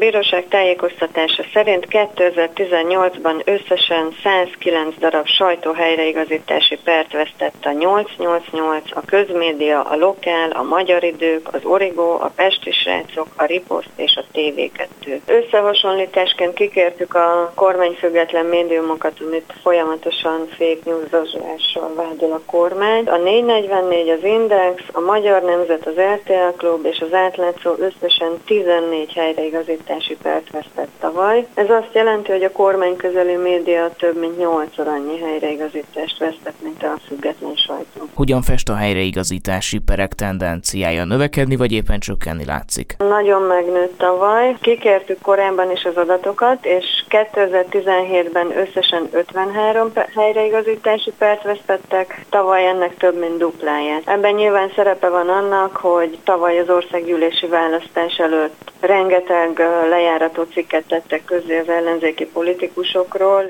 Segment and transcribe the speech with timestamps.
[0.00, 9.96] bíróság tájékoztatása szerint 2018-ban összesen 109 darab sajtóhelyreigazítási pert vesztett a 888, a közmédia, a
[9.96, 15.20] lokál, a magyar idők, az Origo, a Pesti srácok, a Riposzt és a TV2.
[15.26, 21.10] Összehasonlításként kikértük a kormányfüggetlen médiumokat, amit folyamatosan fake news
[21.96, 23.04] vádol a kormány.
[23.04, 29.12] A 444, az Index, a Magyar Nemzet, az RTL Klub és az átlátszó összesen 14
[29.90, 31.46] helyreigazítási pert vesztett tavaly.
[31.54, 36.82] Ez azt jelenti, hogy a kormány közeli média több mint 8 annyi helyreigazítást vesztett, mint
[36.82, 38.08] a független sajtó.
[38.14, 41.04] Hogyan fest a helyreigazítási perek tendenciája?
[41.04, 42.94] Növekedni vagy éppen csökkenni látszik?
[42.98, 44.56] Nagyon megnőtt tavaly.
[44.60, 53.18] Kikértük korábban is az adatokat, és 2017-ben összesen 53 helyreigazítási pert vesztettek, tavaly ennek több
[53.18, 54.02] mint dupláját.
[54.04, 61.24] Ebben nyilván szerepe van annak, hogy tavaly az országgyűlési választás előtt rengeteg lejárató cikket tettek
[61.24, 63.48] közé az ellenzéki politikusokról,